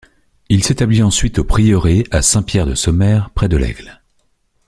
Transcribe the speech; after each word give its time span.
Il 0.49 0.63
s'établit 0.63 1.03
ensuite 1.03 1.37
au 1.37 1.43
prieuré 1.43 2.05
à 2.09 2.23
Saint-Pierre-de-Sommaire, 2.23 3.29
près 3.35 3.47
de 3.47 3.57
l'Aigle. 3.57 4.01